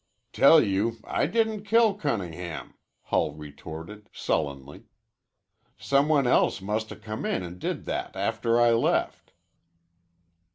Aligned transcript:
"Tell 0.33 0.63
you 0.63 0.97
I 1.03 1.27
didn't 1.27 1.63
kill 1.63 1.93
Cunningham," 1.93 2.73
Hull 3.03 3.33
retorted 3.33 4.09
sullenly. 4.11 4.85
"Some 5.77 6.09
one 6.09 6.25
else 6.25 6.59
must 6.59 6.91
'a' 6.91 6.95
come 6.95 7.23
in 7.23 7.43
an' 7.43 7.59
did 7.59 7.85
that 7.85 8.15
after 8.15 8.59
I 8.59 8.71
left." 8.71 9.33